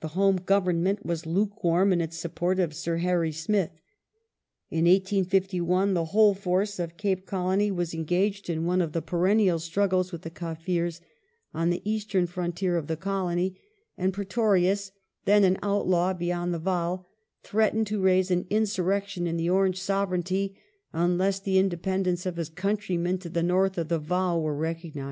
The 0.00 0.18
Home 0.18 0.38
Government 0.38 1.06
was 1.06 1.24
lukewarm 1.24 1.92
in 1.92 2.00
its 2.00 2.16
support 2.16 2.58
of 2.58 2.74
Sir 2.74 2.96
Harry 2.96 3.30
Smith. 3.30 3.70
In 4.72 4.86
1851 4.86 5.94
the 5.94 6.06
whole 6.06 6.34
force 6.34 6.80
of 6.80 6.96
Cape 6.96 7.26
Colony 7.26 7.70
was 7.70 7.94
engaged 7.94 8.50
in 8.50 8.64
one 8.64 8.80
of 8.80 8.90
the 8.90 9.00
perennial 9.00 9.60
struggles 9.60 10.10
with 10.10 10.22
the 10.22 10.30
Kaffirs 10.30 11.00
on 11.54 11.70
the 11.70 11.80
eastern 11.88 12.26
frontier 12.26 12.76
of 12.76 12.88
the 12.88 12.96
Colony, 12.96 13.54
and 13.96 14.12
Pi'e 14.12 14.26
torius, 14.26 14.90
then 15.26 15.44
an 15.44 15.58
outlaw 15.62 16.12
beyond 16.12 16.52
the 16.52 16.58
Vaal, 16.58 17.06
threatened 17.44 17.86
to 17.86 18.02
raise 18.02 18.32
an 18.32 18.48
insurrection 18.50 19.28
in 19.28 19.36
the 19.36 19.48
Orange 19.48 19.80
Sovei 19.80 20.08
eignty 20.24 20.56
unless 20.92 21.38
the 21.38 21.58
independence 21.60 22.26
of 22.26 22.34
his 22.34 22.48
countrymen 22.48 23.18
to 23.18 23.28
the 23.28 23.44
north 23.44 23.78
of 23.78 23.86
the 23.86 24.00
Vaal 24.00 24.42
were 24.42 24.56
recognized. 24.56 25.00